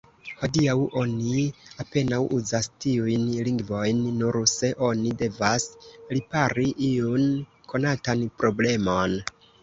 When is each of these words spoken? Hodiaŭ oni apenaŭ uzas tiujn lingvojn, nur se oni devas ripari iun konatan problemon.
Hodiaŭ 0.41 0.73
oni 0.99 1.41
apenaŭ 1.81 2.21
uzas 2.37 2.69
tiujn 2.85 3.27
lingvojn, 3.47 3.99
nur 4.21 4.37
se 4.51 4.71
oni 4.87 5.11
devas 5.19 5.67
ripari 6.17 6.65
iun 6.87 7.27
konatan 7.75 8.25
problemon. 8.41 9.15